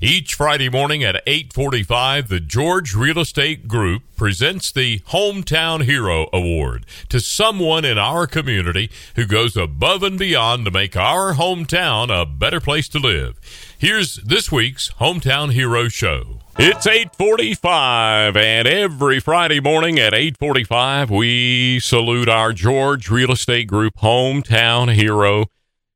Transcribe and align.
Each 0.00 0.34
Friday 0.34 0.68
morning 0.68 1.02
at 1.02 1.22
8:45, 1.26 2.28
the 2.28 2.40
George 2.40 2.94
Real 2.94 3.18
Estate 3.18 3.68
Group 3.68 4.02
presents 4.16 4.70
the 4.72 5.00
Hometown 5.10 5.84
Hero 5.84 6.28
Award 6.32 6.86
to 7.08 7.20
someone 7.20 7.84
in 7.84 7.98
our 7.98 8.26
community 8.26 8.90
who 9.16 9.26
goes 9.26 9.56
above 9.56 10.02
and 10.02 10.18
beyond 10.18 10.64
to 10.64 10.70
make 10.70 10.96
our 10.96 11.34
hometown 11.34 12.10
a 12.10 12.26
better 12.26 12.60
place 12.60 12.88
to 12.88 12.98
live. 12.98 13.40
Here's 13.78 14.16
this 14.16 14.50
week's 14.50 14.90
Hometown 15.00 15.52
Hero 15.52 15.88
show. 15.88 16.40
It's 16.58 16.86
8:45 16.86 18.36
and 18.36 18.66
every 18.66 19.20
Friday 19.20 19.60
morning 19.60 19.98
at 19.98 20.12
8:45 20.12 21.08
we 21.10 21.78
salute 21.78 22.28
our 22.28 22.52
George 22.52 23.08
Real 23.08 23.30
Estate 23.30 23.68
Group 23.68 23.94
Hometown 24.02 24.92
Hero 24.92 25.46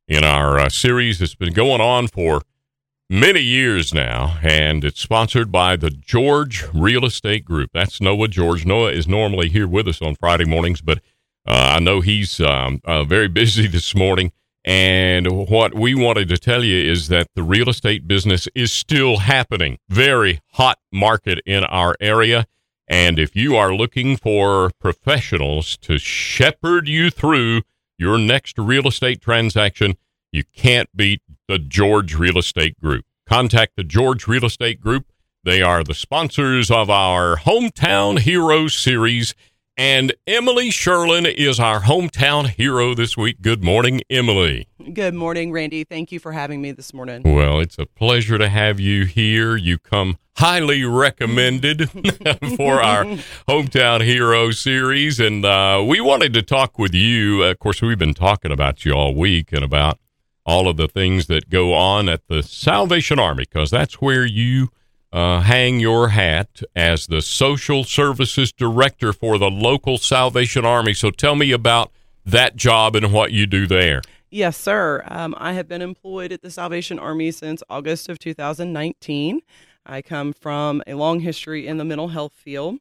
in 0.06 0.25
our 0.25 0.59
uh, 0.59 0.69
series 0.69 1.19
that's 1.19 1.34
been 1.34 1.53
going 1.53 1.80
on 1.80 2.06
for 2.06 2.42
many 3.11 3.41
years 3.41 3.92
now, 3.92 4.38
and 4.42 4.84
it's 4.84 5.01
sponsored 5.01 5.52
by 5.52 5.77
the 5.77 5.91
George 5.91 6.65
Real 6.73 7.05
Estate 7.05 7.45
Group. 7.45 7.70
That's 7.73 8.01
Noah 8.01 8.28
George. 8.28 8.65
Noah 8.65 8.92
is 8.92 9.06
normally 9.06 9.48
here 9.48 9.69
with 9.69 9.88
us 9.88 10.01
on 10.01 10.16
Friday 10.16 10.45
mornings, 10.45 10.80
but 10.80 10.98
uh, 11.47 11.75
I 11.77 11.80
know 11.80 12.01
he's 12.01 12.41
um, 12.41 12.80
uh, 12.84 13.05
very 13.05 13.28
busy 13.28 13.67
this 13.69 13.95
morning. 13.95 14.33
And 14.64 15.48
what 15.48 15.75
we 15.75 15.95
wanted 15.95 16.28
to 16.28 16.39
tell 16.39 16.62
you 16.62 16.78
is 16.91 17.08
that 17.08 17.27
the 17.34 17.42
real 17.42 17.69
estate 17.69 18.06
business 18.06 18.47
is 18.55 18.73
still 18.73 19.19
happening. 19.19 19.78
Very 19.89 20.41
hot 20.53 20.78
market 20.92 21.41
in 21.45 21.64
our 21.64 21.97
area. 22.00 22.47
And 22.86 23.19
if 23.19 23.34
you 23.34 23.56
are 23.56 23.75
looking 23.75 24.17
for 24.17 24.70
professionals 24.78 25.77
to 25.78 25.98
shepherd 25.98 26.86
you 26.86 27.11
through 27.11 27.62
your 27.98 28.19
next 28.19 28.56
real 28.58 28.86
estate 28.86 29.20
transaction, 29.20 29.97
you 30.30 30.45
can't 30.55 30.89
beat 30.95 31.23
the 31.53 31.58
George 31.58 32.14
Real 32.14 32.39
Estate 32.39 32.81
Group. 32.81 33.05
Contact 33.28 33.77
the 33.77 33.84
George 33.84 34.27
Real 34.27 34.47
Estate 34.47 34.81
Group. 34.81 35.05
They 35.45 35.61
are 35.61 35.84
the 35.84 35.92
sponsors 35.92 36.70
of 36.70 36.89
our 36.89 37.36
Hometown 37.36 38.20
Hero 38.20 38.69
series. 38.69 39.34
And 39.77 40.14
Emily 40.27 40.70
Sherlin 40.70 41.30
is 41.30 41.61
our 41.61 41.83
hometown 41.83 42.48
hero 42.48 42.95
this 42.95 43.19
week. 43.19 43.42
Good 43.42 43.62
morning, 43.62 44.00
Emily. 44.08 44.67
Good 44.95 45.12
morning, 45.12 45.53
Randy. 45.53 45.84
Thank 45.84 46.11
you 46.11 46.19
for 46.19 46.33
having 46.33 46.62
me 46.62 46.73
this 46.73 46.95
morning. 46.95 47.23
Well, 47.23 47.61
it's 47.61 47.78
a 47.78 47.84
pleasure 47.84 48.39
to 48.39 48.48
have 48.48 48.80
you 48.80 49.05
here. 49.05 49.55
You 49.55 49.77
come 49.77 50.17
highly 50.36 50.84
recommended 50.84 51.91
for 52.56 52.80
our 52.80 53.05
Hometown 53.47 54.03
Hero 54.03 54.53
series. 54.53 55.20
And 55.20 55.45
uh, 55.45 55.84
we 55.86 56.00
wanted 56.00 56.33
to 56.33 56.41
talk 56.41 56.78
with 56.78 56.95
you. 56.95 57.42
Of 57.42 57.58
course, 57.58 57.83
we've 57.83 57.98
been 57.98 58.14
talking 58.14 58.53
about 58.53 58.86
you 58.86 58.92
all 58.92 59.14
week 59.14 59.53
and 59.53 59.62
about 59.62 59.98
all 60.45 60.69
of 60.69 60.77
the 60.77 60.89
things 60.89 61.27
that 61.27 61.51
go 61.51 61.75
on 61.75 62.09
at 62.09 62.27
the 62.29 62.43
Salvation 62.43 63.19
Army, 63.19 63.45
because 63.45 63.71
that's 63.71 63.95
where 63.95 64.25
you 64.25 64.69
uh, 65.12 65.41
hang 65.41 65.79
your 65.79 66.09
hat 66.09 66.62
as 66.75 67.07
the 67.07 67.21
social 67.21 67.85
services 67.85 68.53
director 68.53 69.13
for 69.13 69.39
the 69.39 69.51
local 69.51 69.98
Salvation 69.98 70.65
Army. 70.65 70.95
So 70.95 71.11
tell 71.11 71.37
me 71.37 71.53
about 71.53 71.93
that 72.25 72.57
job 72.57 72.97
and 72.97 73.13
what 73.13 73.33
you 73.33 73.47
do 73.47 73.67
there. 73.67 74.03
Yes, 74.31 74.57
sir. 74.57 75.05
Um, 75.09 75.35
I 75.37 75.53
have 75.53 75.69
been 75.69 75.83
employed 75.83 76.33
at 76.33 76.41
the 76.41 76.51
Salvation 76.51 76.98
Army 76.98 77.31
since 77.31 77.63
August 77.69 78.08
of 78.08 78.19
2019. 78.19 79.42
I 79.85 80.01
come 80.01 80.33
from 80.33 80.83
a 80.86 80.95
long 80.95 81.20
history 81.20 81.67
in 81.67 81.77
the 81.77 81.85
mental 81.85 82.08
health 82.08 82.33
field. 82.33 82.79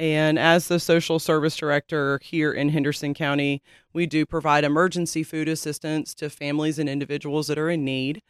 And 0.00 0.38
as 0.38 0.68
the 0.68 0.80
social 0.80 1.18
service 1.18 1.54
director 1.54 2.18
here 2.22 2.54
in 2.54 2.70
Henderson 2.70 3.12
County, 3.12 3.60
we 3.92 4.06
do 4.06 4.24
provide 4.24 4.64
emergency 4.64 5.22
food 5.22 5.46
assistance 5.46 6.14
to 6.14 6.30
families 6.30 6.78
and 6.78 6.88
individuals 6.88 7.48
that 7.48 7.58
are 7.58 7.68
in 7.68 7.84
need. 7.84 8.22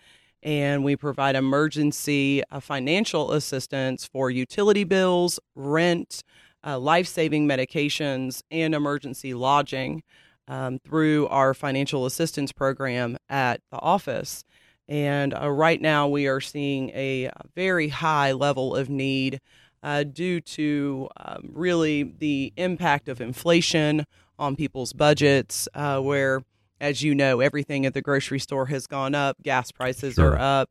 And 0.42 0.82
we 0.82 0.96
provide 0.96 1.36
emergency 1.36 2.42
uh, 2.50 2.58
financial 2.58 3.30
assistance 3.30 4.04
for 4.04 4.32
utility 4.32 4.82
bills, 4.82 5.38
rent, 5.54 6.24
uh, 6.66 6.76
life 6.76 7.06
saving 7.06 7.46
medications, 7.46 8.42
and 8.50 8.74
emergency 8.74 9.32
lodging 9.32 10.02
um, 10.48 10.80
through 10.80 11.28
our 11.28 11.54
financial 11.54 12.04
assistance 12.04 12.50
program 12.50 13.16
at 13.28 13.60
the 13.70 13.78
office. 13.78 14.42
And 14.88 15.32
uh, 15.32 15.48
right 15.48 15.80
now, 15.80 16.08
we 16.08 16.26
are 16.26 16.40
seeing 16.40 16.90
a 16.90 17.30
very 17.54 17.86
high 17.86 18.32
level 18.32 18.74
of 18.74 18.90
need 18.90 19.40
uh, 19.82 20.02
due 20.02 20.40
to 20.40 21.08
um, 21.16 21.50
really 21.52 22.02
the 22.02 22.52
impact 22.56 23.08
of 23.08 23.20
inflation 23.20 24.06
on 24.38 24.56
people's 24.56 24.92
budgets, 24.92 25.68
uh, 25.74 26.00
where, 26.00 26.42
as 26.80 27.02
you 27.02 27.14
know, 27.14 27.40
everything 27.40 27.86
at 27.86 27.94
the 27.94 28.02
grocery 28.02 28.40
store 28.40 28.66
has 28.66 28.86
gone 28.86 29.14
up, 29.14 29.42
gas 29.42 29.70
prices 29.70 30.14
sure. 30.14 30.32
are 30.32 30.38
up, 30.38 30.70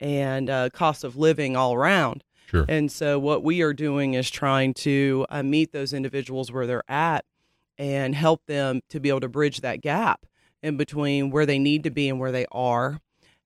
and 0.00 0.50
uh, 0.50 0.70
cost 0.70 1.04
of 1.04 1.16
living 1.16 1.56
all 1.56 1.74
around. 1.74 2.24
Sure. 2.46 2.64
And 2.68 2.90
so, 2.90 3.18
what 3.18 3.42
we 3.42 3.60
are 3.60 3.74
doing 3.74 4.14
is 4.14 4.30
trying 4.30 4.74
to 4.74 5.26
uh, 5.28 5.42
meet 5.42 5.72
those 5.72 5.92
individuals 5.92 6.50
where 6.50 6.66
they're 6.66 6.90
at 6.90 7.24
and 7.76 8.14
help 8.14 8.46
them 8.46 8.80
to 8.88 9.00
be 9.00 9.08
able 9.08 9.20
to 9.20 9.28
bridge 9.28 9.60
that 9.60 9.82
gap 9.82 10.26
in 10.62 10.76
between 10.76 11.30
where 11.30 11.46
they 11.46 11.58
need 11.58 11.84
to 11.84 11.90
be 11.90 12.08
and 12.08 12.18
where 12.18 12.32
they 12.32 12.46
are 12.50 13.00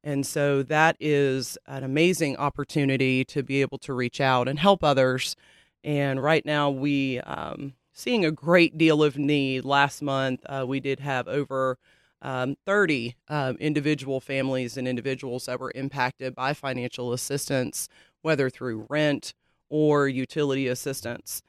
and 0.04 0.26
so 0.26 0.62
that 0.64 0.96
is 0.98 1.56
an 1.66 1.84
amazing 1.84 2.36
opportunity 2.36 3.24
to 3.26 3.42
be 3.42 3.60
able 3.60 3.78
to 3.78 3.92
reach 3.92 4.20
out 4.20 4.48
and 4.48 4.58
help 4.58 4.82
others. 4.82 5.36
And 5.84 6.22
right 6.22 6.44
now, 6.44 6.70
we 6.70 7.20
um, 7.20 7.74
seeing 7.92 8.24
a 8.24 8.32
great 8.32 8.76
deal 8.76 9.02
of 9.02 9.16
need. 9.16 9.64
Last 9.64 10.02
month, 10.02 10.40
uh, 10.46 10.64
we 10.66 10.80
did 10.80 11.00
have 11.00 11.28
over 11.28 11.78
um, 12.20 12.56
30 12.66 13.16
um, 13.28 13.56
individual 13.56 14.20
families 14.20 14.76
and 14.76 14.86
individuals 14.86 15.46
that 15.46 15.60
were 15.60 15.72
impacted 15.74 16.34
by 16.34 16.52
financial 16.52 17.12
assistance, 17.12 17.88
whether 18.22 18.48
through 18.48 18.86
rent 18.88 19.34
or 19.68 20.08
utility 20.08 20.68
assistance. 20.68 21.42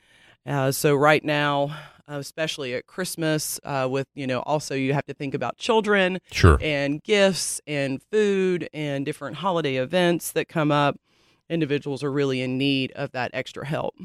Uh, 0.45 0.71
so 0.71 0.95
right 0.95 1.23
now, 1.23 1.75
uh, 2.09 2.15
especially 2.15 2.73
at 2.73 2.85
Christmas, 2.85 3.59
uh, 3.63 3.87
with 3.89 4.07
you 4.13 4.27
know, 4.27 4.41
also 4.41 4.75
you 4.75 4.93
have 4.93 5.05
to 5.05 5.13
think 5.13 5.33
about 5.33 5.57
children, 5.57 6.19
sure, 6.31 6.57
and 6.61 7.01
gifts 7.03 7.61
and 7.65 8.01
food 8.11 8.69
and 8.73 9.05
different 9.05 9.37
holiday 9.37 9.77
events 9.77 10.31
that 10.33 10.47
come 10.47 10.71
up. 10.71 10.97
Individuals 11.49 12.03
are 12.03 12.11
really 12.11 12.41
in 12.41 12.57
need 12.57 12.91
of 12.93 13.11
that 13.11 13.31
extra 13.33 13.65
help. 13.65 13.95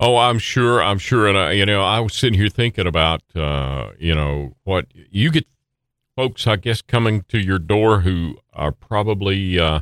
Oh, 0.00 0.16
I'm 0.16 0.38
sure. 0.38 0.82
I'm 0.82 0.98
sure. 0.98 1.26
And 1.26 1.36
I, 1.36 1.52
you 1.52 1.66
know, 1.66 1.82
I 1.82 2.00
was 2.00 2.14
sitting 2.14 2.38
here 2.38 2.48
thinking 2.48 2.86
about, 2.86 3.22
uh, 3.34 3.90
you 3.98 4.14
know, 4.14 4.54
what 4.64 4.86
you 4.94 5.30
get 5.30 5.46
folks, 6.16 6.46
I 6.46 6.56
guess, 6.56 6.82
coming 6.82 7.22
to 7.28 7.38
your 7.38 7.58
door 7.58 8.00
who 8.00 8.38
are 8.52 8.72
probably 8.72 9.58
uh, 9.58 9.80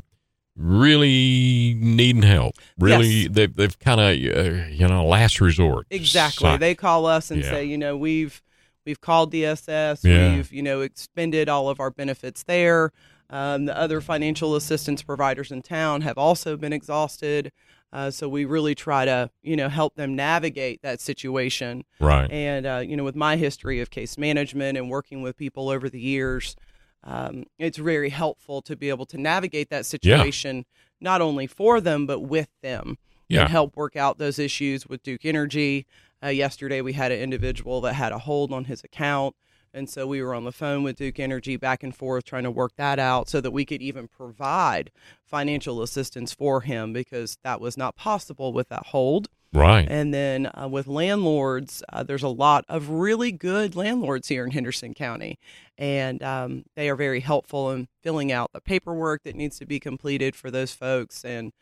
really 0.56 1.76
needing 1.78 2.22
help. 2.22 2.56
Really, 2.78 3.08
yes. 3.08 3.28
they've 3.32 3.54
they've 3.54 3.78
kind 3.78 4.00
of 4.00 4.08
uh, 4.08 4.66
you 4.68 4.88
know 4.88 5.06
last 5.06 5.40
resort. 5.40 5.86
Exactly. 5.90 6.50
So, 6.50 6.56
they 6.56 6.74
call 6.74 7.06
us 7.06 7.30
and 7.30 7.42
yeah. 7.42 7.50
say, 7.50 7.64
you 7.64 7.78
know, 7.78 7.96
we've 7.96 8.42
we've 8.84 9.00
called 9.00 9.32
DSS. 9.32 10.02
Yeah. 10.02 10.36
We've 10.36 10.52
you 10.52 10.62
know 10.62 10.80
expended 10.80 11.48
all 11.48 11.68
of 11.68 11.80
our 11.80 11.90
benefits 11.90 12.42
there. 12.42 12.92
Um, 13.28 13.64
the 13.64 13.76
other 13.76 14.00
financial 14.00 14.54
assistance 14.54 15.02
providers 15.02 15.50
in 15.50 15.62
town 15.62 16.02
have 16.02 16.16
also 16.16 16.56
been 16.56 16.72
exhausted. 16.72 17.52
Uh, 17.92 18.10
so 18.10 18.28
we 18.28 18.44
really 18.44 18.74
try 18.74 19.04
to, 19.04 19.30
you 19.42 19.56
know, 19.56 19.68
help 19.68 19.94
them 19.94 20.14
navigate 20.14 20.82
that 20.82 21.00
situation. 21.00 21.84
Right. 22.00 22.30
And 22.30 22.66
uh, 22.66 22.82
you 22.86 22.96
know, 22.96 23.04
with 23.04 23.16
my 23.16 23.36
history 23.36 23.80
of 23.80 23.90
case 23.90 24.18
management 24.18 24.76
and 24.76 24.90
working 24.90 25.22
with 25.22 25.36
people 25.36 25.68
over 25.68 25.88
the 25.88 26.00
years, 26.00 26.56
um, 27.04 27.44
it's 27.58 27.78
very 27.78 28.10
helpful 28.10 28.62
to 28.62 28.76
be 28.76 28.88
able 28.88 29.06
to 29.06 29.18
navigate 29.18 29.70
that 29.70 29.86
situation 29.86 30.56
yeah. 30.56 30.62
not 31.00 31.20
only 31.20 31.46
for 31.46 31.80
them 31.80 32.06
but 32.06 32.20
with 32.20 32.48
them 32.62 32.98
yeah. 33.28 33.42
and 33.42 33.50
help 33.50 33.76
work 33.76 33.96
out 33.96 34.18
those 34.18 34.38
issues 34.38 34.86
with 34.86 35.02
Duke 35.02 35.24
Energy. 35.24 35.86
Uh, 36.22 36.28
yesterday, 36.28 36.80
we 36.80 36.94
had 36.94 37.12
an 37.12 37.20
individual 37.20 37.80
that 37.82 37.94
had 37.94 38.12
a 38.12 38.18
hold 38.18 38.52
on 38.52 38.64
his 38.64 38.82
account. 38.84 39.34
And 39.74 39.90
so 39.90 40.06
we 40.06 40.22
were 40.22 40.34
on 40.34 40.44
the 40.44 40.52
phone 40.52 40.82
with 40.82 40.96
Duke 40.96 41.18
Energy 41.18 41.56
back 41.56 41.82
and 41.82 41.94
forth 41.94 42.24
trying 42.24 42.44
to 42.44 42.50
work 42.50 42.72
that 42.76 42.98
out 42.98 43.28
so 43.28 43.42
that 43.42 43.50
we 43.50 43.66
could 43.66 43.82
even 43.82 44.08
provide 44.08 44.90
financial 45.22 45.82
assistance 45.82 46.32
for 46.32 46.62
him 46.62 46.94
because 46.94 47.36
that 47.44 47.60
was 47.60 47.76
not 47.76 47.94
possible 47.94 48.54
with 48.54 48.70
that 48.70 48.86
hold. 48.86 49.28
Right. 49.52 49.86
And 49.88 50.12
then 50.12 50.50
uh, 50.54 50.68
with 50.68 50.86
landlords, 50.86 51.82
uh, 51.90 52.02
there's 52.02 52.22
a 52.22 52.28
lot 52.28 52.64
of 52.68 52.90
really 52.90 53.32
good 53.32 53.74
landlords 53.74 54.28
here 54.28 54.44
in 54.44 54.50
Henderson 54.50 54.94
County, 54.94 55.38
and 55.78 56.22
um, 56.22 56.64
they 56.74 56.88
are 56.88 56.96
very 56.96 57.20
helpful 57.20 57.70
in 57.70 57.88
filling 58.02 58.32
out 58.32 58.52
the 58.52 58.60
paperwork 58.60 59.22
that 59.24 59.34
needs 59.34 59.58
to 59.58 59.66
be 59.66 59.80
completed 59.80 60.36
for 60.36 60.50
those 60.50 60.72
folks, 60.72 61.24
and 61.24 61.52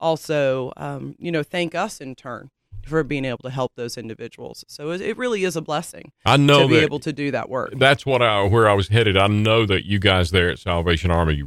also, 0.00 0.72
um, 0.76 1.14
you 1.18 1.30
know, 1.30 1.42
thank 1.42 1.74
us 1.74 2.00
in 2.00 2.14
turn 2.14 2.50
for 2.84 3.02
being 3.02 3.24
able 3.24 3.38
to 3.38 3.50
help 3.50 3.72
those 3.76 3.96
individuals. 3.96 4.64
So 4.68 4.90
it, 4.90 5.00
it 5.00 5.16
really 5.16 5.44
is 5.44 5.56
a 5.56 5.62
blessing 5.62 6.12
I 6.26 6.36
know 6.36 6.62
to 6.62 6.68
be 6.68 6.76
able 6.76 7.00
to 7.00 7.12
do 7.12 7.30
that 7.30 7.48
work. 7.48 7.72
that's 7.76 8.04
what 8.04 8.22
I 8.22 8.42
where 8.42 8.68
I 8.68 8.74
was 8.74 8.88
headed. 8.88 9.16
I 9.16 9.26
know 9.26 9.64
that 9.66 9.86
you 9.86 9.98
guys 9.98 10.30
there 10.30 10.50
at 10.50 10.58
Salvation 10.58 11.10
Army, 11.10 11.42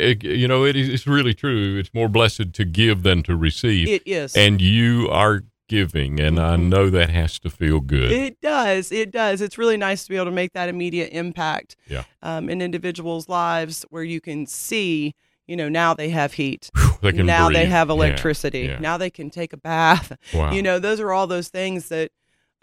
it- 0.00 0.24
you 0.24 0.48
know, 0.48 0.64
it 0.64 0.76
is 0.76 0.88
it's 0.88 1.06
really 1.06 1.34
true. 1.34 1.78
It's 1.78 1.90
more 1.94 2.08
blessed 2.08 2.52
to 2.52 2.64
give 2.64 3.02
than 3.02 3.22
to 3.24 3.36
receive, 3.36 3.88
It 3.88 4.02
is. 4.06 4.34
and 4.36 4.60
you 4.60 5.08
are 5.10 5.42
giving, 5.68 6.20
and 6.20 6.38
I 6.38 6.56
Mhm. 6.56 6.68
know 6.68 6.90
that 6.90 7.08
has 7.10 7.38
to 7.40 7.50
feel 7.50 7.80
good. 7.80 8.12
It 8.12 8.40
does. 8.42 8.92
It 8.92 9.10
does. 9.10 9.40
It's 9.40 9.56
really 9.56 9.76
nice 9.78 10.04
to 10.04 10.10
be 10.10 10.16
able 10.16 10.26
to 10.26 10.30
make 10.30 10.52
that 10.52 10.68
immediate 10.68 11.10
impact 11.12 11.76
Yeah. 11.88 12.04
um, 12.22 12.50
in 12.50 12.60
individuals' 12.60 13.28
lives 13.28 13.84
where 13.88 14.04
you 14.04 14.20
can 14.20 14.46
see, 14.46 15.14
you 15.46 15.56
know, 15.56 15.68
now 15.70 15.94
they 15.94 16.10
have 16.10 16.34
heat. 16.34 16.70
they 17.00 17.12
now 17.12 17.48
they 17.48 17.60
breathe. 17.62 17.68
have 17.68 17.88
Yeah, 17.88 17.94
electricity. 17.94 18.60
yeah. 18.60 18.78
Now 18.78 18.98
they 18.98 19.10
can 19.10 19.30
take 19.30 19.52
a 19.54 19.56
bath. 19.56 20.12
Wow. 20.34 20.52
You 20.52 20.62
know, 20.62 20.78
those 20.78 21.00
are 21.00 21.12
all 21.12 21.26
those 21.26 21.48
things 21.48 21.88
that 21.88 22.10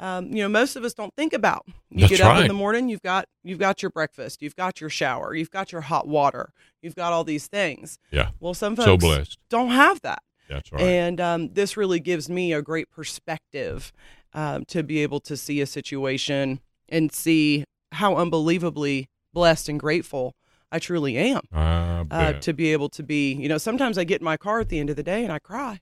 um, 0.02 0.28
you 0.28 0.42
know 0.44 0.50
most 0.50 0.76
of 0.76 0.84
us 0.84 0.94
don't 0.94 1.14
think 1.16 1.32
about. 1.32 1.64
You 1.90 2.02
That's 2.02 2.12
get 2.12 2.22
up 2.22 2.34
right. 2.34 2.42
in 2.42 2.48
the 2.48 2.54
morning, 2.54 2.90
you've 2.90 3.02
got 3.02 3.26
you've 3.44 3.60
got 3.60 3.82
your 3.82 3.92
breakfast, 3.92 4.42
you've 4.42 4.56
got 4.56 4.82
your 4.82 4.90
shower, 4.90 5.34
you've 5.34 5.52
got 5.52 5.72
your 5.72 5.82
hot 5.82 6.08
water, 6.08 6.52
you've 6.82 6.96
got 6.96 7.14
all 7.14 7.24
these 7.24 7.48
things. 7.48 7.98
Yeah. 8.10 8.32
Well, 8.40 8.54
some 8.54 8.76
folks 8.76 8.86
so 8.86 8.98
blessed. 8.98 9.38
don't 9.50 9.70
have 9.70 10.02
that. 10.02 10.24
That's 10.50 10.72
right. 10.72 10.82
And 10.82 11.22
um, 11.22 11.54
this 11.54 11.78
really 11.78 12.00
gives 12.00 12.30
me 12.30 12.52
a 12.52 12.62
great 12.62 12.90
perspective 12.90 13.94
um, 14.34 14.66
to 14.66 14.84
be 14.84 15.00
able 15.00 15.22
to 15.22 15.38
see 15.38 15.62
a 15.62 15.66
situation 15.66 16.60
and 16.90 17.12
see 17.12 17.64
how 17.94 18.18
unbelievably 18.18 19.08
blessed 19.34 19.70
and 19.70 19.80
grateful 19.80 20.34
I 20.72 20.80
truly 20.80 21.18
am 21.18 21.42
I 21.52 22.06
uh, 22.10 22.34
to 22.34 22.54
be 22.54 22.72
able 22.72 22.90
to 22.90 23.04
be. 23.04 23.34
You 23.34 23.50
know, 23.50 23.58
sometimes 23.58 23.98
I 23.98 24.04
get 24.04 24.22
in 24.22 24.26
my 24.26 24.38
car 24.38 24.60
at 24.62 24.70
the 24.70 24.80
end 24.80 24.90
of 24.90 24.96
the 24.96 25.04
day 25.04 25.24
and 25.24 25.32
I 25.32 25.40
cry 25.40 25.80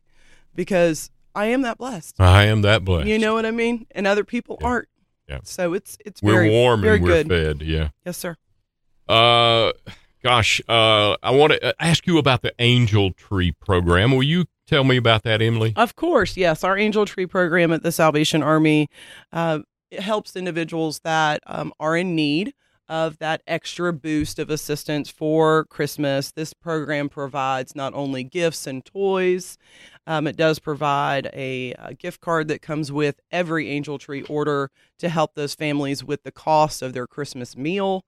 because 0.55 1.11
I 1.35 1.45
am 1.47 1.61
that 1.61 1.77
blessed. 1.77 2.15
I 2.19 2.45
am 2.45 2.61
that 2.63 2.83
blessed. 2.83 3.07
You 3.07 3.19
know 3.19 3.33
what 3.33 3.45
I 3.45 3.51
mean? 3.51 3.85
And 3.91 4.07
other 4.07 4.23
people 4.23 4.57
Yeah. 4.61 4.67
aren't. 4.67 4.87
Yeah. 5.27 5.39
So 5.43 5.73
it's 5.73 5.97
it's 6.05 6.21
we're 6.21 6.33
very 6.33 6.49
warm 6.49 6.81
very 6.81 6.95
and 6.97 7.03
we're 7.03 7.23
good. 7.23 7.27
fed. 7.29 7.61
Yeah. 7.61 7.89
Yes, 8.05 8.17
sir. 8.17 8.35
Uh, 9.07 9.71
gosh, 10.23 10.61
uh, 10.67 11.15
I 11.23 11.31
want 11.31 11.53
to 11.53 11.75
ask 11.81 12.05
you 12.07 12.17
about 12.17 12.41
the 12.41 12.53
Angel 12.59 13.11
Tree 13.13 13.51
program. 13.51 14.11
Will 14.11 14.23
you 14.23 14.45
tell 14.67 14.83
me 14.83 14.97
about 14.97 15.23
that, 15.23 15.41
Emily? 15.41 15.73
Of 15.75 15.95
course, 15.95 16.35
yes. 16.37 16.63
Our 16.63 16.77
Angel 16.77 17.05
Tree 17.05 17.25
program 17.25 17.71
at 17.73 17.83
the 17.83 17.91
Salvation 17.91 18.43
Army 18.43 18.87
uh, 19.31 19.59
it 19.91 20.01
helps 20.01 20.35
individuals 20.35 20.99
that 21.03 21.41
um, 21.47 21.73
are 21.79 21.97
in 21.97 22.15
need 22.15 22.53
of 22.89 23.19
that 23.19 23.43
extra 23.45 23.93
boost 23.93 24.39
of 24.39 24.49
assistance 24.49 25.09
for 25.09 25.65
Christmas. 25.65 26.31
This 26.31 26.53
program 26.53 27.07
provides 27.07 27.75
not 27.75 27.93
only 27.93 28.23
gifts 28.23 28.65
and 28.65 28.83
toys, 28.83 29.57
um, 30.07 30.25
it 30.25 30.35
does 30.35 30.57
provide 30.57 31.29
a, 31.33 31.73
a 31.77 31.93
gift 31.93 32.19
card 32.19 32.47
that 32.47 32.63
comes 32.63 32.91
with 32.91 33.21
every 33.31 33.69
Angel 33.69 33.99
Tree 33.99 34.23
order 34.23 34.71
to 34.97 35.07
help 35.07 35.35
those 35.35 35.53
families 35.53 36.03
with 36.03 36.23
the 36.23 36.31
cost 36.31 36.81
of 36.81 36.93
their 36.93 37.05
Christmas 37.05 37.55
meal. 37.55 38.03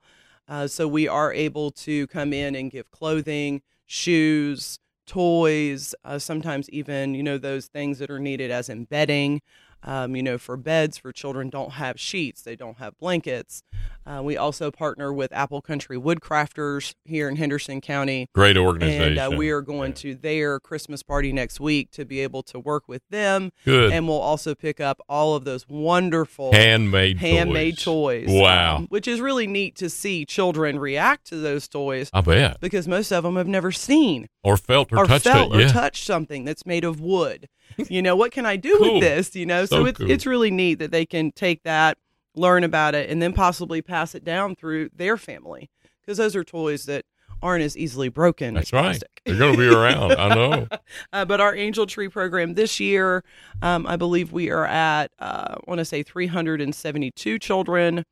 Uh, 0.47 0.67
so 0.67 0.87
we 0.87 1.07
are 1.07 1.31
able 1.31 1.69
to 1.71 2.07
come 2.07 2.33
in 2.33 2.55
and 2.55 2.71
give 2.71 2.89
clothing, 2.89 3.61
shoes, 3.85 4.79
toys, 5.05 5.93
uh, 6.03 6.17
sometimes 6.17 6.69
even 6.69 7.13
you 7.13 7.21
know 7.21 7.37
those 7.37 7.67
things 7.67 7.99
that 7.99 8.09
are 8.09 8.19
needed 8.19 8.49
as 8.49 8.69
embedding. 8.69 9.41
Um, 9.83 10.15
you 10.15 10.21
know, 10.21 10.37
for 10.37 10.57
beds 10.57 10.97
for 10.99 11.11
children 11.11 11.49
don't 11.49 11.71
have 11.71 11.99
sheets, 11.99 12.43
they 12.43 12.55
don't 12.55 12.77
have 12.77 12.97
blankets. 12.99 13.63
Uh, 14.05 14.21
we 14.23 14.37
also 14.37 14.69
partner 14.71 15.11
with 15.11 15.31
Apple 15.33 15.61
Country 15.61 15.97
Woodcrafters 15.97 16.93
here 17.05 17.27
in 17.27 17.35
Henderson 17.35 17.81
County, 17.81 18.27
Great 18.33 18.57
organization. 18.57 19.17
and 19.17 19.33
uh, 19.33 19.35
we 19.37 19.49
are 19.49 19.61
going 19.61 19.91
Yeah. 19.91 19.95
to 19.95 20.15
their 20.15 20.59
Christmas 20.59 21.01
party 21.03 21.31
next 21.33 21.59
week 21.59 21.91
to 21.91 22.05
be 22.05 22.19
able 22.19 22.43
to 22.43 22.59
work 22.59 22.87
with 22.87 23.01
them, 23.09 23.51
Good. 23.65 23.91
and 23.91 24.07
we'll 24.07 24.19
also 24.21 24.53
pick 24.55 24.79
up 24.79 25.01
all 25.09 25.35
of 25.35 25.45
those 25.45 25.67
wonderful 25.67 26.51
handmade 26.53 27.17
handmade 27.17 27.77
toys. 27.77 28.27
toys. 28.27 28.41
Wow. 28.41 28.77
um, 28.77 28.87
which 28.89 29.07
is 29.07 29.19
really 29.19 29.47
neat 29.47 29.75
to 29.77 29.89
see 29.89 30.25
children 30.25 30.79
react 30.79 31.25
to 31.27 31.35
those 31.37 31.67
toys 31.67 32.09
I 32.13 32.21
bet. 32.21 32.59
because 32.59 32.87
most 32.87 33.11
of 33.11 33.23
them 33.23 33.35
have 33.35 33.47
never 33.47 33.71
seen 33.71 34.27
Or 34.43 34.57
felt 34.57 34.91
or, 34.91 34.99
or 34.99 35.05
touched 35.05 35.23
felt 35.25 35.53
it. 35.53 35.57
or 35.57 35.61
yeah. 35.61 35.67
touched 35.71 36.05
something 36.05 36.45
that's 36.45 36.65
made 36.65 36.83
of 36.83 36.99
wood. 37.01 37.47
You 37.89 38.01
know, 38.01 38.15
what 38.15 38.31
can 38.31 38.45
I 38.45 38.55
do 38.55 38.77
Cool. 38.77 38.93
with 38.95 39.01
this? 39.01 39.35
You 39.35 39.45
know, 39.45 39.65
so, 39.65 39.77
So 39.77 39.85
it's 39.85 39.97
cool. 39.97 40.09
it's 40.11 40.25
really 40.25 40.51
neat 40.51 40.75
that 40.79 40.91
they 40.91 41.05
can 41.05 41.31
take 41.31 41.63
that, 41.63 41.97
learn 42.35 42.63
about 42.63 42.95
it, 42.95 43.09
and 43.09 43.21
then 43.21 43.33
possibly 43.33 43.81
pass 43.81 44.15
it 44.15 44.23
down 44.23 44.55
through 44.55 44.89
their 44.95 45.17
family 45.17 45.69
because 46.01 46.17
those 46.17 46.35
are 46.35 46.43
toys 46.43 46.85
that 46.85 47.05
aren't 47.43 47.63
as 47.63 47.75
easily 47.75 48.07
broken. 48.09 48.53
That's 48.53 48.71
right. 48.71 49.01
They're 49.25 49.35
going 49.35 49.53
to 49.53 49.57
be 49.57 49.67
around. 49.67 50.11
I 50.13 50.35
know. 50.35 50.67
Uh, 51.13 51.25
but 51.25 51.41
our 51.41 51.55
Angel 51.55 51.85
Tree 51.85 52.07
program 52.07 52.53
this 52.53 52.79
year, 52.79 53.23
um, 53.61 53.85
I 53.87 53.95
believe 53.95 54.31
we 54.31 54.49
are 54.51 54.65
at, 54.65 55.11
uh, 55.19 55.55
I 55.55 55.59
want 55.67 55.79
to 55.79 55.85
say 55.85 56.03
372 56.03 57.39
children 57.39 58.05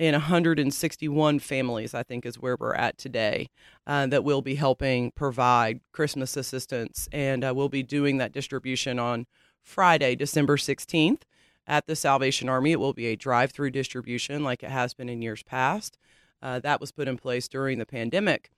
and 0.00 0.14
161 0.14 1.38
families, 1.38 1.94
I 1.94 2.02
think 2.02 2.26
is 2.26 2.38
where 2.38 2.56
we're 2.58 2.74
at 2.74 2.98
today, 2.98 3.48
uh, 3.86 4.06
that 4.06 4.24
will 4.24 4.42
be 4.42 4.56
helping 4.56 5.12
provide 5.12 5.80
Christmas 5.92 6.36
assistance. 6.36 7.08
And 7.12 7.44
uh, 7.44 7.52
we'll 7.54 7.68
be 7.68 7.82
doing 7.82 8.18
that 8.18 8.32
distribution 8.32 8.98
on 8.98 9.26
Friday, 9.62 10.16
December 10.16 10.56
16th 10.56 11.22
at 11.66 11.86
the 11.86 11.94
Salvation 11.94 12.48
Army. 12.48 12.72
It 12.72 12.80
will 12.80 12.94
be 12.94 13.06
a 13.06 13.16
drive 13.16 13.52
through 13.52 13.70
distribution 13.70 14.42
like 14.42 14.62
it 14.62 14.70
has 14.70 14.94
been 14.94 15.08
in 15.08 15.22
years 15.22 15.42
past. 15.42 15.98
Uh, 16.42 16.58
that 16.60 16.80
was 16.80 16.90
put 16.90 17.06
in 17.06 17.18
place 17.18 17.46
during 17.46 17.78
the 17.78 17.86
pandemic 17.86 18.50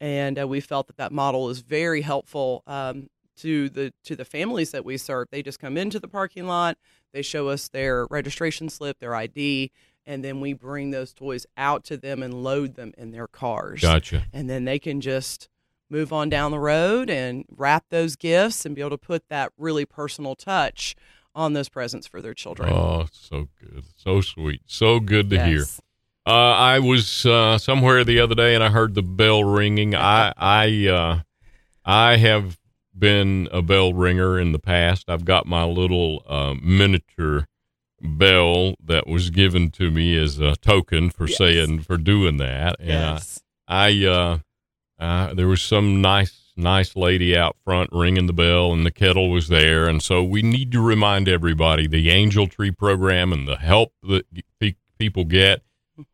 and 0.00 0.38
uh, 0.38 0.46
we 0.46 0.60
felt 0.60 0.86
that 0.88 0.96
that 0.96 1.12
model 1.12 1.48
is 1.48 1.60
very 1.60 2.02
helpful 2.02 2.62
um, 2.66 3.08
to 3.36 3.68
the 3.68 3.92
to 4.04 4.14
the 4.14 4.24
families 4.24 4.70
that 4.72 4.84
we 4.84 4.96
serve. 4.96 5.28
They 5.30 5.42
just 5.42 5.58
come 5.58 5.76
into 5.76 5.98
the 5.98 6.08
parking 6.08 6.46
lot, 6.46 6.76
they 7.12 7.22
show 7.22 7.48
us 7.48 7.68
their 7.68 8.06
registration 8.06 8.68
slip, 8.68 8.98
their 8.98 9.14
ID, 9.14 9.70
and 10.06 10.24
then 10.24 10.40
we 10.40 10.52
bring 10.52 10.90
those 10.90 11.12
toys 11.12 11.46
out 11.56 11.84
to 11.84 11.96
them 11.96 12.22
and 12.22 12.34
load 12.34 12.74
them 12.74 12.92
in 12.96 13.10
their 13.10 13.26
cars. 13.26 13.80
Gotcha. 13.80 14.26
And 14.32 14.48
then 14.48 14.64
they 14.64 14.78
can 14.78 15.00
just 15.00 15.48
move 15.90 16.12
on 16.12 16.28
down 16.28 16.50
the 16.50 16.58
road 16.58 17.10
and 17.10 17.44
wrap 17.50 17.84
those 17.90 18.16
gifts 18.16 18.64
and 18.64 18.74
be 18.74 18.80
able 18.80 18.90
to 18.90 18.98
put 18.98 19.28
that 19.28 19.52
really 19.56 19.84
personal 19.84 20.34
touch 20.34 20.96
on 21.34 21.52
those 21.52 21.68
presents 21.68 22.06
for 22.06 22.20
their 22.20 22.34
children. 22.34 22.72
Oh, 22.72 23.06
so 23.12 23.48
good. 23.60 23.84
So 23.96 24.20
sweet. 24.20 24.62
So 24.66 25.00
good 25.00 25.30
to 25.30 25.44
hear. 25.44 25.64
Uh, 26.26 26.30
I 26.30 26.78
was 26.78 27.26
uh, 27.26 27.58
somewhere 27.58 28.02
the 28.02 28.20
other 28.20 28.34
day 28.34 28.54
and 28.54 28.64
I 28.64 28.70
heard 28.70 28.94
the 28.94 29.02
bell 29.02 29.44
ringing. 29.44 29.94
I 29.94 30.32
I 30.36 30.86
uh, 30.88 31.20
I 31.84 32.16
have 32.16 32.58
been 32.96 33.48
a 33.52 33.60
bell 33.62 33.92
ringer 33.92 34.38
in 34.38 34.52
the 34.52 34.58
past. 34.58 35.08
I've 35.08 35.24
got 35.24 35.46
my 35.46 35.64
little 35.64 36.22
uh, 36.26 36.54
miniature 36.62 37.48
bell 38.04 38.74
that 38.84 39.06
was 39.06 39.30
given 39.30 39.70
to 39.72 39.90
me 39.90 40.16
as 40.18 40.38
a 40.38 40.56
token 40.56 41.10
for 41.10 41.26
Yes. 41.26 41.38
saying 41.38 41.80
for 41.80 41.96
doing 41.96 42.36
that. 42.36 42.76
And 42.78 42.88
Yes. 42.88 43.40
I, 43.66 43.86
I 43.88 44.06
uh, 44.06 44.38
uh, 44.98 45.34
there 45.34 45.48
was 45.48 45.62
some 45.62 46.00
nice 46.00 46.40
nice 46.56 46.94
lady 46.94 47.36
out 47.36 47.56
front 47.64 47.90
ringing 47.92 48.26
the 48.28 48.32
bell 48.32 48.72
and 48.72 48.86
the 48.86 48.90
kettle 48.92 49.28
was 49.28 49.48
there 49.48 49.88
and 49.88 50.00
so 50.00 50.22
we 50.22 50.40
need 50.40 50.70
to 50.70 50.80
remind 50.80 51.28
everybody 51.28 51.88
the 51.88 52.10
angel 52.10 52.46
tree 52.46 52.70
program 52.70 53.32
and 53.32 53.48
the 53.48 53.56
help 53.56 53.92
that 54.04 54.24
people 54.96 55.24
get 55.24 55.62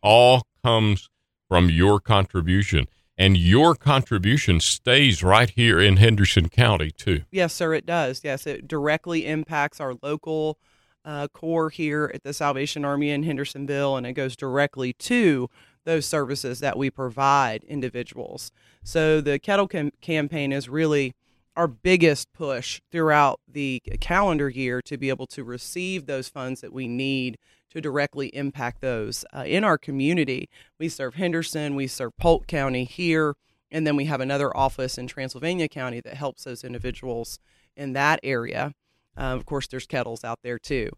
all 0.02 0.46
comes 0.64 1.10
from 1.46 1.68
your 1.68 2.00
contribution 2.00 2.86
and 3.18 3.36
your 3.36 3.74
contribution 3.74 4.60
stays 4.60 5.22
right 5.22 5.50
here 5.50 5.78
in 5.78 5.98
henderson 5.98 6.48
county 6.48 6.90
too 6.90 7.20
Yes, 7.30 7.52
sir, 7.52 7.74
it 7.74 7.84
does. 7.84 8.22
Yes, 8.24 8.46
it 8.46 8.66
directly 8.66 9.26
impacts 9.26 9.78
our 9.78 9.94
local 10.02 10.56
uh, 11.04 11.28
corps 11.28 11.70
here 11.70 12.10
at 12.14 12.22
the 12.22 12.32
Salvation 12.32 12.84
Army 12.84 13.10
in 13.10 13.22
Hendersonville, 13.22 13.96
and 13.96 14.06
it 14.06 14.12
goes 14.12 14.36
directly 14.36 14.92
to 14.94 15.48
those 15.84 16.06
services 16.06 16.60
that 16.60 16.76
we 16.76 16.90
provide 16.90 17.64
individuals. 17.64 18.52
So 18.82 19.20
the 19.20 19.38
Kettle 19.38 19.68
cam- 19.68 19.92
campaign 20.00 20.52
is 20.52 20.68
really 20.68 21.14
our 21.56 21.66
biggest 21.66 22.32
push 22.32 22.80
throughout 22.92 23.40
the 23.48 23.82
calendar 24.00 24.48
year 24.48 24.80
to 24.82 24.96
be 24.96 25.08
able 25.08 25.26
to 25.28 25.44
receive 25.44 26.06
those 26.06 26.28
funds 26.28 26.60
that 26.60 26.72
we 26.72 26.86
need 26.86 27.38
to 27.70 27.80
directly 27.80 28.28
impact 28.28 28.80
those 28.80 29.24
uh, 29.34 29.44
in 29.46 29.64
our 29.64 29.78
community. 29.78 30.48
We 30.78 30.88
serve 30.88 31.14
Henderson, 31.14 31.74
we 31.74 31.86
serve 31.86 32.16
Polk 32.18 32.46
County 32.46 32.84
here, 32.84 33.34
and 33.70 33.86
then 33.86 33.96
we 33.96 34.06
have 34.06 34.20
another 34.20 34.54
office 34.56 34.98
in 34.98 35.06
Transylvania 35.06 35.68
County 35.68 36.00
that 36.00 36.14
helps 36.14 36.44
those 36.44 36.64
individuals 36.64 37.38
in 37.76 37.92
that 37.92 38.20
area. 38.22 38.72
Uh, 39.20 39.34
of 39.34 39.44
course, 39.44 39.66
there's 39.66 39.86
kettles 39.86 40.24
out 40.24 40.38
there 40.42 40.58
too. 40.58 40.88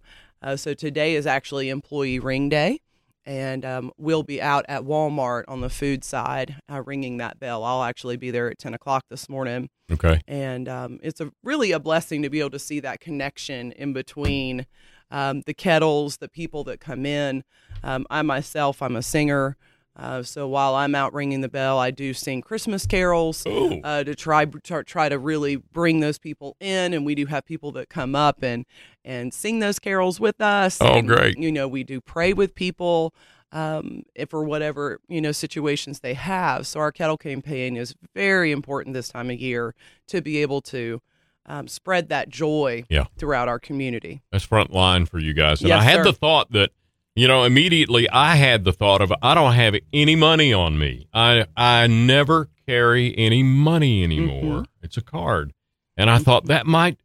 Uh, 0.41 0.57
so 0.57 0.75
today 0.75 1.15
is 1.15 1.27
actually 1.27 1.69
Employee 1.69 2.21
Ring 2.21 2.49
Day, 2.49 2.81
and 3.27 3.65
um, 3.65 3.91
we'll 3.99 4.23
be 4.23 4.41
out 4.41 4.65
at 4.69 4.83
Walmart 4.83 5.45
on 5.49 5.61
the 5.61 5.71
food 5.71 6.05
side 6.05 6.57
uh, 6.71 6.83
ringing 6.83 7.17
that 7.19 7.39
bell. 7.39 7.65
I'll 7.65 7.83
actually 7.83 8.17
be 8.17 8.31
there 8.31 8.49
at 8.49 8.59
10 8.59 8.75
o'clock 8.75 9.05
this 9.11 9.29
morning 9.29 9.69
okay 9.91 10.21
and 10.27 10.69
um, 10.69 10.99
it's 11.03 11.21
a 11.21 11.31
really 11.43 11.73
a 11.73 11.79
blessing 11.79 12.23
to 12.23 12.31
be 12.31 12.41
able 12.41 12.51
to 12.51 12.59
see 12.59 12.81
that 12.81 12.99
connection 13.01 13.73
in 13.73 13.93
between 13.93 14.65
um, 15.13 15.43
the 15.47 15.55
kettles, 15.55 16.17
the 16.17 16.29
people 16.29 16.65
that 16.65 16.81
come 16.81 17.07
in. 17.07 17.45
Um, 17.85 18.07
I 18.11 18.23
myself, 18.23 18.83
I'm 18.83 18.97
a 18.97 19.03
singer. 19.03 19.57
Uh, 19.95 20.23
so 20.23 20.49
while 20.49 20.75
I'm 20.75 20.95
out 20.95 21.13
ringing 21.13 21.43
the 21.43 21.49
bell, 21.49 21.79
I 21.79 21.91
do 21.91 22.15
sing 22.15 22.41
Christmas 22.41 22.87
carols 22.87 23.47
uh, 23.47 24.05
to 24.05 24.15
try, 24.15 24.47
try 24.47 24.83
try 24.83 25.09
to 25.11 25.19
really 25.19 25.57
bring 25.57 26.01
those 26.01 26.19
people 26.19 26.57
in, 26.61 26.95
and 26.95 27.05
we 27.05 27.15
do 27.15 27.27
have 27.27 27.45
people 27.45 27.73
that 27.73 27.89
come 27.91 28.15
up 28.15 28.43
and 28.43 28.65
and 29.05 29.35
sing 29.35 29.59
those 29.59 29.79
carols 29.79 30.19
with 30.19 30.41
us. 30.41 30.79
Oh, 30.81 30.95
And, 30.95 31.07
great. 31.09 31.37
You 31.39 31.53
know, 31.53 31.69
we 31.69 31.85
do 31.85 32.01
pray 32.01 32.33
with 32.33 32.55
people 32.55 33.13
um, 33.53 34.05
if 34.15 34.31
for 34.31 34.43
whatever 34.45 34.99
you 35.09 35.21
know 35.21 35.33
situations 35.33 36.01
they 36.01 36.15
have. 36.15 36.67
So 36.67 36.81
our 36.81 36.91
kettle 36.91 37.19
campaign 37.19 37.77
is 37.77 37.95
very 38.15 38.51
important 38.51 38.95
this 38.95 39.09
time 39.11 39.29
of 39.29 39.39
year 39.39 39.75
to 40.09 40.23
be 40.23 40.39
able 40.39 40.63
to 40.63 41.03
um, 41.45 41.69
spread 41.69 42.09
that 42.09 42.31
joy 42.31 42.85
Yeah. 42.89 43.05
throughout 43.19 43.49
our 43.49 43.59
community. 43.59 44.23
That's 44.33 44.45
front 44.45 44.73
line 44.73 45.05
for 45.05 45.19
you 45.19 45.35
guys. 45.35 45.61
And 45.61 45.69
Yes, 45.69 45.81
I 45.83 45.85
had 45.85 45.97
sir. 45.97 46.05
the 46.05 46.13
thought 46.15 46.53
that, 46.53 46.71
you 47.15 47.29
know, 47.29 47.45
immediately 47.45 48.09
I 48.11 48.37
had 48.37 48.65
the 48.65 48.73
thought 48.73 49.01
of 49.03 49.13
I 49.23 49.35
don't 49.35 49.53
have 49.55 49.77
any 49.93 50.17
money 50.17 50.53
on 50.53 50.79
me. 50.79 51.07
I 51.13 51.47
I 51.57 51.87
never 51.87 52.49
carry 52.67 53.17
any 53.19 53.43
money 53.43 54.03
anymore. 54.03 54.43
Mm-hmm. 54.63 54.85
It's 54.85 54.97
a 54.97 55.03
card. 55.03 55.53
And 55.97 56.09
I 56.11 56.19
thought 56.19 56.47
that 56.47 56.67
might 56.67 56.99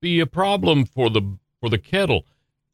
be 0.00 0.20
a 0.20 0.26
problem 0.26 0.84
for 0.84 1.10
the 1.10 1.38
for 1.60 1.68
the 1.68 1.78
kettle. 1.78 2.24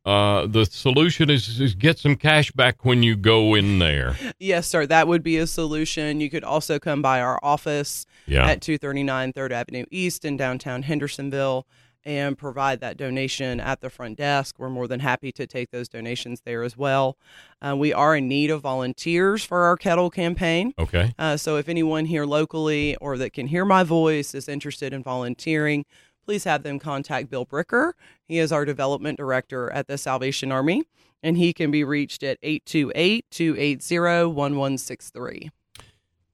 Uh, 0.04 0.46
the 0.46 0.64
solution 0.64 1.28
is, 1.28 1.60
is 1.60 1.74
get 1.74 1.98
some 1.98 2.16
cash 2.16 2.50
back 2.52 2.82
when 2.82 3.02
you 3.02 3.14
go 3.14 3.54
in 3.54 3.78
there. 3.78 4.16
Yes, 4.38 4.66
sir. 4.66 4.86
That 4.86 5.06
would 5.06 5.22
be 5.22 5.36
a 5.36 5.46
solution. 5.46 6.20
You 6.20 6.30
could 6.30 6.44
also 6.44 6.78
come 6.78 7.02
by 7.02 7.20
our 7.20 7.38
office 7.42 8.06
Yeah. 8.26 8.46
at 8.46 8.62
239 8.62 9.34
3rd 9.34 9.50
Avenue 9.52 9.84
East 9.90 10.24
in 10.24 10.38
downtown 10.38 10.82
Hendersonville 10.84 11.66
and 12.08 12.38
provide 12.38 12.80
that 12.80 12.96
donation 12.96 13.60
at 13.60 13.82
the 13.82 13.90
front 13.90 14.16
desk. 14.16 14.54
We're 14.58 14.70
more 14.70 14.88
than 14.88 15.00
happy 15.00 15.30
to 15.32 15.46
take 15.46 15.70
those 15.70 15.90
donations 15.90 16.40
there 16.40 16.62
as 16.62 16.74
well. 16.74 17.18
Uh, 17.60 17.76
we 17.76 17.92
are 17.92 18.16
in 18.16 18.26
need 18.26 18.50
of 18.50 18.62
volunteers 18.62 19.44
for 19.44 19.64
our 19.64 19.76
kettle 19.76 20.08
campaign. 20.08 20.72
Okay. 20.78 21.12
Uh, 21.18 21.36
so 21.36 21.56
if 21.58 21.68
anyone 21.68 22.06
here 22.06 22.24
locally 22.24 22.96
or 22.96 23.18
that 23.18 23.34
can 23.34 23.48
hear 23.48 23.66
my 23.66 23.84
voice 23.84 24.34
is 24.34 24.48
interested 24.48 24.94
in 24.94 25.02
volunteering, 25.02 25.84
please 26.24 26.44
have 26.44 26.62
them 26.62 26.78
contact 26.78 27.28
Bill 27.28 27.44
Bricker. 27.44 27.92
He 28.26 28.38
is 28.38 28.52
our 28.52 28.64
development 28.64 29.18
director 29.18 29.70
at 29.70 29.86
the 29.86 29.98
Salvation 29.98 30.50
Army, 30.50 30.84
and 31.22 31.36
he 31.36 31.52
can 31.52 31.70
be 31.70 31.84
reached 31.84 32.22
at 32.22 32.38
828 32.42 33.26
280 33.30 33.98
1163. 34.32 35.50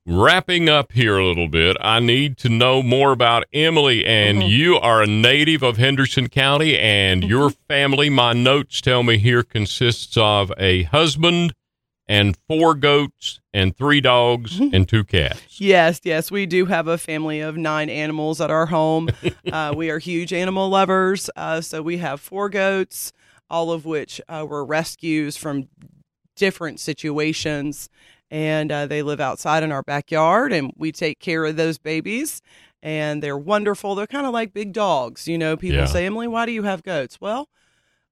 Wrapping 0.07 0.69
up 0.69 0.93
here 0.93 1.17
a 1.17 1.27
little 1.27 1.49
bit, 1.49 1.79
I 1.81 1.99
need 1.99 2.37
to 2.39 2.51
know 2.51 2.83
more 2.83 3.13
about 3.13 3.45
Emily. 3.55 4.05
And 4.05 4.43
Mhm. 4.43 4.49
you 4.51 4.77
are 4.77 5.03
a 5.03 5.07
native 5.07 5.63
of 5.63 5.79
Henderson 5.79 6.29
County, 6.29 6.77
and 6.79 7.25
your 7.25 7.49
family, 7.49 8.11
my 8.11 8.35
notes 8.35 8.83
tell 8.83 9.03
me 9.03 9.17
here, 9.17 9.43
consists 9.43 10.15
of 10.19 10.53
a 10.59 10.83
husband 10.83 11.55
and 12.07 12.37
four 12.47 12.75
goats 12.75 13.41
and 13.55 13.75
three 13.75 14.03
dogs 14.03 14.61
and 14.61 14.87
two 14.87 15.05
cats. 15.05 15.59
Yes, 15.59 16.03
yes, 16.05 16.31
we 16.31 16.45
do 16.45 16.67
have 16.67 16.87
a 16.87 16.99
family 16.99 17.41
of 17.41 17.57
nine 17.57 17.89
animals 17.89 18.43
at 18.43 18.51
our 18.51 18.67
home. 18.67 19.09
uh, 19.51 19.73
we 19.75 19.89
are 19.89 19.99
huge 19.99 20.35
animal 20.35 20.69
lovers. 20.69 21.31
Uh, 21.35 21.63
so 21.63 21.81
we 21.81 21.97
have 21.97 22.21
four 22.21 22.51
goats, 22.51 23.15
all 23.49 23.73
of 23.73 23.87
which 23.87 24.21
uh, 24.29 24.45
were 24.47 24.67
rescues 24.67 25.39
from 25.39 25.69
different 26.37 26.79
situations. 26.79 27.89
And 28.31 28.73
uh, 28.73 28.87
they 28.87 29.03
live 29.03 29.21
outside 29.21 29.63
in 29.63 29.71
our 29.71 29.83
backyard, 29.83 30.53
and 30.53 30.73
we 30.77 30.91
take 30.93 31.21
care 31.21 31.45
of 31.45 31.57
those 31.57 31.79
babies. 31.79 32.41
And 32.83 33.23
they're 33.23 33.39
wonderful. 33.39 33.95
They're 33.95 34.07
kind 34.07 34.27
of 34.27 34.33
like 34.33 34.53
big 34.53 34.73
dogs. 34.73 35.27
You 35.29 35.39
know, 35.39 35.57
people 35.57 35.79
Yeah. 35.79 35.87
say, 35.87 36.05
Emily, 36.07 36.27
why 36.27 36.45
do 36.47 36.53
you 36.53 36.65
have 36.65 36.83
goats? 36.83 37.21
Well, 37.21 37.49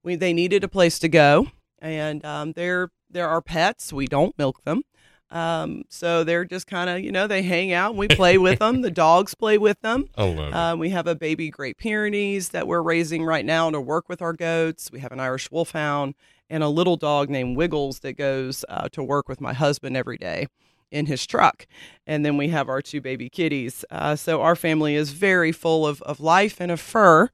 we 0.02 0.14
they 0.16 0.32
needed 0.32 0.64
a 0.64 0.68
place 0.68 0.98
to 1.00 1.08
go, 1.08 1.48
and 1.80 2.24
um, 2.24 2.52
they're 2.52 2.90
they're 3.10 3.28
our 3.28 3.42
pets. 3.42 3.92
We 3.92 4.06
don't 4.06 4.36
milk 4.38 4.62
them. 4.64 4.82
Um, 5.30 5.84
so 5.88 6.24
they're 6.24 6.44
just 6.44 6.66
kind 6.66 6.90
of, 6.90 7.00
you 7.00 7.10
know, 7.10 7.26
they 7.26 7.42
hang 7.42 7.72
out 7.72 7.90
and 7.92 7.98
we 7.98 8.06
play 8.06 8.36
with 8.36 8.58
them. 8.58 8.82
The 8.82 8.90
dogs 8.90 9.34
play 9.34 9.56
with 9.56 9.80
them. 9.80 10.08
I 10.16 10.24
love. 10.24 10.52
Um, 10.52 10.78
we 10.78 10.90
have 10.90 11.06
a 11.06 11.14
baby 11.14 11.48
Great 11.48 11.78
Pyrenees 11.78 12.50
that 12.50 12.66
we're 12.66 12.82
raising 12.82 13.24
right 13.24 13.44
now 13.44 13.70
to 13.70 13.80
work 13.80 14.10
with 14.10 14.20
our 14.20 14.34
goats. 14.34 14.90
We 14.92 15.00
have 15.00 15.10
an 15.12 15.20
Irish 15.20 15.50
Wolfhound 15.50 16.14
and 16.52 16.62
a 16.62 16.68
little 16.68 16.96
dog 16.96 17.30
named 17.30 17.56
Wiggles 17.56 18.00
that 18.00 18.12
goes 18.12 18.62
uh, 18.68 18.86
to 18.90 19.02
work 19.02 19.26
with 19.26 19.40
my 19.40 19.54
husband 19.54 19.96
every 19.96 20.18
day 20.18 20.46
in 20.90 21.06
his 21.06 21.26
truck. 21.26 21.66
And 22.06 22.26
then 22.26 22.36
we 22.36 22.48
have 22.48 22.68
our 22.68 22.82
two 22.82 23.00
baby 23.00 23.30
kitties. 23.30 23.86
Uh, 23.90 24.14
so 24.16 24.42
our 24.42 24.54
family 24.54 24.94
is 24.94 25.12
very 25.12 25.50
full 25.50 25.86
of, 25.86 26.02
of 26.02 26.20
life 26.20 26.60
and 26.60 26.70
of 26.70 26.78
fur. 26.78 27.30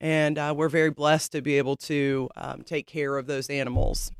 And 0.00 0.36
uh, 0.36 0.52
we're 0.56 0.68
very 0.68 0.90
blessed 0.90 1.30
to 1.32 1.40
be 1.40 1.56
able 1.58 1.76
to 1.76 2.28
um, 2.36 2.62
take 2.62 2.88
care 2.88 3.16
of 3.16 3.28
those 3.28 3.48
animals. 3.48 4.10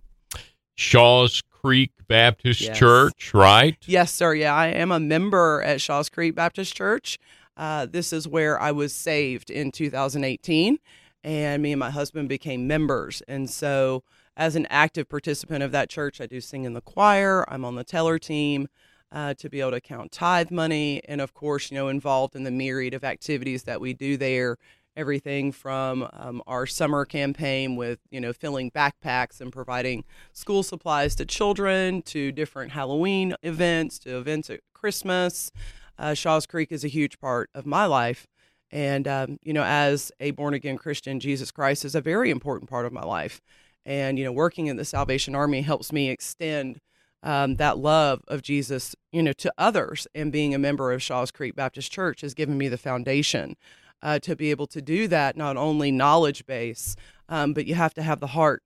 Shaw's 0.76 1.42
Creek 1.42 1.90
Baptist 2.06 2.60
Yes. 2.60 2.78
Church, 2.78 3.34
right? 3.34 3.76
Yes, 3.84 4.12
sir. 4.12 4.32
Yeah, 4.32 4.54
I 4.54 4.68
am 4.68 4.92
a 4.92 5.00
member 5.00 5.60
at 5.62 5.80
Shaw's 5.80 6.08
Creek 6.08 6.36
Baptist 6.36 6.76
Church. 6.76 7.18
Uh, 7.56 7.86
this 7.86 8.12
is 8.12 8.28
where 8.28 8.60
I 8.60 8.70
was 8.70 8.94
saved 8.94 9.50
in 9.50 9.72
2018, 9.72 10.78
and 11.24 11.62
me 11.62 11.72
and 11.72 11.80
my 11.80 11.90
husband 11.90 12.28
became 12.28 12.68
members. 12.68 13.22
And 13.26 13.50
so, 13.50 14.04
as 14.36 14.56
an 14.56 14.66
active 14.68 15.08
participant 15.08 15.62
of 15.62 15.72
that 15.72 15.88
church, 15.88 16.20
I 16.20 16.26
do 16.26 16.40
sing 16.40 16.64
in 16.64 16.74
the 16.74 16.80
choir. 16.80 17.44
I'm 17.48 17.64
on 17.64 17.74
the 17.74 17.84
teller 17.84 18.18
team 18.18 18.68
uh, 19.10 19.34
to 19.34 19.48
be 19.48 19.60
able 19.60 19.70
to 19.72 19.80
count 19.80 20.12
tithe 20.12 20.50
money, 20.50 21.00
and 21.08 21.20
of 21.20 21.32
course, 21.32 21.70
you 21.70 21.76
know, 21.76 21.88
involved 21.88 22.36
in 22.36 22.44
the 22.44 22.50
myriad 22.50 22.94
of 22.94 23.04
activities 23.04 23.62
that 23.64 23.80
we 23.80 23.94
do 23.94 24.16
there. 24.16 24.58
Everything 24.96 25.52
from 25.52 26.08
um, 26.14 26.42
our 26.46 26.66
summer 26.66 27.04
campaign 27.04 27.76
with 27.76 27.98
you 28.10 28.20
know 28.20 28.32
filling 28.32 28.70
backpacks 28.70 29.42
and 29.42 29.52
providing 29.52 30.04
school 30.32 30.62
supplies 30.62 31.14
to 31.16 31.26
children, 31.26 32.02
to 32.02 32.32
different 32.32 32.72
Halloween 32.72 33.34
events, 33.42 33.98
to 34.00 34.16
events 34.16 34.48
at 34.48 34.60
Christmas. 34.72 35.50
Uh, 35.98 36.14
Shaw's 36.14 36.46
Creek 36.46 36.72
is 36.72 36.84
a 36.84 36.88
huge 36.88 37.18
part 37.18 37.50
of 37.54 37.66
my 37.66 37.86
life. 37.86 38.26
And, 38.70 39.06
um, 39.06 39.38
you 39.42 39.52
know, 39.52 39.62
as 39.62 40.10
a 40.18 40.32
born 40.32 40.52
again 40.52 40.76
Christian, 40.76 41.20
Jesus 41.20 41.50
Christ 41.50 41.84
is 41.84 41.94
a 41.94 42.00
very 42.00 42.30
important 42.30 42.68
part 42.68 42.84
of 42.84 42.92
my 42.92 43.02
life. 43.02 43.40
And, 43.86 44.18
you 44.18 44.24
know, 44.24 44.32
working 44.32 44.66
in 44.66 44.76
the 44.76 44.84
Salvation 44.84 45.34
Army 45.36 45.62
helps 45.62 45.92
me 45.92 46.10
extend 46.10 46.80
um, 47.22 47.56
that 47.56 47.78
love 47.78 48.20
of 48.26 48.42
Jesus, 48.42 48.96
you 49.12 49.22
know, 49.22 49.32
to 49.34 49.52
others. 49.56 50.08
And 50.14 50.32
being 50.32 50.54
a 50.54 50.58
member 50.58 50.92
of 50.92 51.02
Shaw's 51.02 51.30
Creek 51.30 51.54
Baptist 51.54 51.90
Church 51.92 52.20
has 52.20 52.34
given 52.34 52.58
me 52.58 52.68
the 52.68 52.76
foundation 52.76 53.56
uh, 54.02 54.18
to 54.18 54.34
be 54.34 54.50
able 54.50 54.66
to 54.66 54.82
do 54.82 55.06
that, 55.08 55.36
not 55.36 55.56
only 55.56 55.92
knowledge 55.92 56.44
base, 56.46 56.96
um, 57.28 57.52
but 57.52 57.66
you 57.66 57.76
have 57.76 57.94
to 57.94 58.02
have 58.02 58.20
the 58.20 58.28
heart 58.28 58.62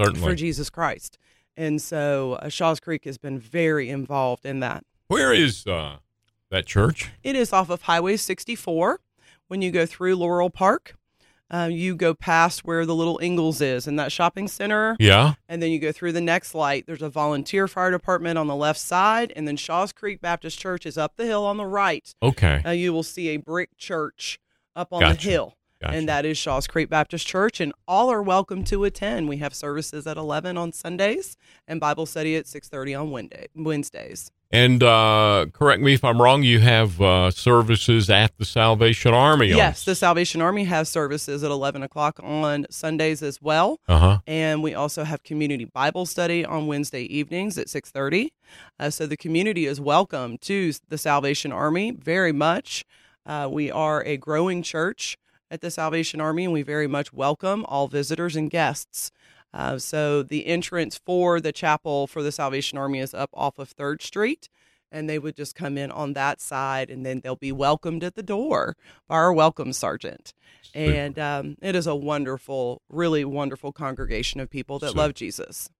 Certainly. 0.00 0.20
for 0.20 0.34
Jesus 0.34 0.70
Christ. 0.70 1.18
And 1.54 1.80
so 1.80 2.34
uh, 2.34 2.48
Shaw's 2.48 2.80
Creek 2.80 3.04
has 3.04 3.18
been 3.18 3.38
very 3.38 3.88
involved 3.90 4.44
in 4.44 4.60
that. 4.60 4.84
Where 5.08 5.32
is 5.32 5.66
uh, 5.66 5.96
that 6.50 6.66
church? 6.66 7.10
It 7.22 7.36
is 7.36 7.52
off 7.52 7.70
of 7.70 7.82
Highway 7.82 8.16
64. 8.16 9.00
When 9.48 9.62
you 9.62 9.70
go 9.70 9.86
through 9.86 10.16
Laurel 10.16 10.50
Park, 10.50 10.96
uh, 11.50 11.68
you 11.70 11.94
go 11.94 12.12
past 12.14 12.64
where 12.64 12.84
the 12.84 12.94
little 12.94 13.18
Ingles 13.22 13.60
is 13.60 13.86
in 13.86 13.96
that 13.96 14.10
shopping 14.12 14.48
center, 14.48 14.96
Yeah. 14.98 15.34
and 15.48 15.62
then 15.62 15.70
you 15.70 15.78
go 15.78 15.92
through 15.92 16.12
the 16.12 16.20
next 16.20 16.54
light. 16.54 16.84
There's 16.86 17.02
a 17.02 17.08
volunteer 17.08 17.68
fire 17.68 17.90
department 17.90 18.36
on 18.38 18.46
the 18.48 18.56
left 18.56 18.80
side, 18.80 19.32
and 19.36 19.46
then 19.46 19.56
Shaw's 19.56 19.92
Creek 19.92 20.20
Baptist 20.20 20.58
Church 20.58 20.86
is 20.86 20.98
up 20.98 21.16
the 21.16 21.24
hill 21.26 21.44
on 21.44 21.56
the 21.56 21.66
right. 21.66 22.12
Okay. 22.22 22.62
Uh, 22.66 22.70
you 22.70 22.92
will 22.92 23.02
see 23.04 23.28
a 23.28 23.36
brick 23.36 23.76
church 23.76 24.38
up 24.74 24.92
on 24.92 25.00
Gotcha. 25.00 25.24
the 25.24 25.30
hill. 25.30 25.54
Gotcha. 25.80 25.94
And 25.94 26.08
that 26.08 26.24
is 26.24 26.38
Shaw's 26.38 26.66
Creek 26.66 26.88
Baptist 26.88 27.26
Church, 27.26 27.60
and 27.60 27.72
all 27.86 28.10
are 28.10 28.22
welcome 28.22 28.64
to 28.64 28.84
attend. 28.84 29.28
We 29.28 29.36
have 29.38 29.54
services 29.54 30.06
at 30.06 30.16
11 30.16 30.56
on 30.56 30.72
Sundays 30.72 31.36
and 31.68 31.78
Bible 31.80 32.06
study 32.06 32.34
at 32.36 32.46
6:30 32.46 32.98
on 32.98 33.10
Wednesday, 33.10 33.48
Wednesdays. 33.54 34.30
And 34.50 34.82
uh, 34.82 35.46
correct 35.52 35.82
me 35.82 35.92
if 35.92 36.04
I'm 36.04 36.22
wrong. 36.22 36.44
You 36.44 36.60
have 36.60 37.00
uh, 37.02 37.30
services 37.30 38.08
at 38.08 38.38
the 38.38 38.44
Salvation 38.44 39.12
Army. 39.12 39.48
Yes, 39.48 39.84
the 39.84 39.94
Salvation 39.94 40.40
Army 40.40 40.64
has 40.64 40.88
services 40.88 41.42
at 41.42 41.50
11 41.50 41.82
o'clock 41.82 42.20
on 42.22 42.64
Sundays 42.70 43.22
as 43.22 43.42
well. 43.42 43.80
Uh 43.86 43.98
huh. 43.98 44.18
And 44.26 44.62
we 44.62 44.72
also 44.72 45.04
have 45.04 45.24
community 45.24 45.64
Bible 45.64 46.06
study 46.06 46.44
on 46.44 46.68
Wednesday 46.68 47.02
evenings 47.02 47.58
at 47.58 47.66
6:30. 47.66 48.30
Uh, 48.80 48.88
so 48.88 49.06
the 49.06 49.16
community 49.16 49.66
is 49.66 49.78
welcome 49.78 50.38
to 50.38 50.72
the 50.88 50.96
Salvation 50.96 51.52
Army 51.52 51.90
very 51.90 52.32
much. 52.32 52.84
Uh, 53.26 53.48
we 53.50 53.70
are 53.70 54.02
a 54.04 54.16
growing 54.16 54.62
church 54.62 55.18
at 55.50 55.60
the 55.60 55.70
Salvation 55.70 56.20
Army, 56.20 56.44
and 56.44 56.52
we 56.52 56.62
very 56.62 56.86
much 56.86 57.12
welcome 57.12 57.64
all 57.68 57.88
visitors 57.88 58.36
and 58.36 58.50
guests. 58.50 59.10
Uh, 59.54 59.78
so 59.78 60.22
the 60.22 60.46
entrance 60.46 60.98
for 60.98 61.40
the 61.40 61.52
chapel 61.52 62.06
for 62.06 62.22
the 62.22 62.32
Salvation 62.32 62.78
Army 62.78 62.98
is 62.98 63.14
up 63.14 63.30
off 63.32 63.58
of 63.58 63.70
Third 63.70 64.02
Street, 64.02 64.48
and 64.92 65.08
they 65.08 65.18
would 65.18 65.36
just 65.36 65.54
come 65.54 65.78
in 65.78 65.90
on 65.90 66.12
that 66.12 66.40
side, 66.40 66.90
and 66.90 67.06
then 67.06 67.20
they'll 67.20 67.36
be 67.36 67.52
welcomed 67.52 68.04
at 68.04 68.14
the 68.14 68.22
door 68.22 68.76
by 69.08 69.16
our 69.16 69.32
welcome 69.32 69.72
sergeant. 69.72 70.32
And 70.74 71.18
um, 71.18 71.56
it 71.62 71.74
is 71.74 71.86
a 71.86 71.94
wonderful, 71.94 72.82
really 72.90 73.24
wonderful 73.24 73.72
congregation 73.72 74.40
of 74.40 74.50
people 74.50 74.78
that 74.80 74.88
Super. 74.88 74.98
love 74.98 75.14
Jesus. 75.14 75.70